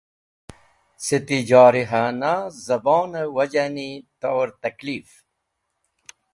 Cẽ 1.03 1.21
ti 1.27 1.37
jarihona 1.49 2.33
zẽbonẽ 2.65 3.31
wajani 3.35 3.89
tor 4.21 4.47
tẽklif. 4.61 5.09